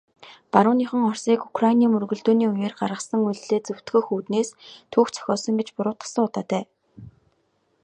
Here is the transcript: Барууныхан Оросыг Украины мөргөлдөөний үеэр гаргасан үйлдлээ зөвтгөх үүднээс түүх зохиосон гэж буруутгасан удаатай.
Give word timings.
Барууныхан 0.53 1.01
Оросыг 1.09 1.41
Украины 1.49 1.85
мөргөлдөөний 1.93 2.49
үеэр 2.51 2.73
гаргасан 2.81 3.19
үйлдлээ 3.27 3.61
зөвтгөх 3.67 4.05
үүднээс 4.15 4.49
түүх 4.91 5.07
зохиосон 5.15 5.55
гэж 5.59 5.67
буруутгасан 5.75 6.23
удаатай. 6.27 6.63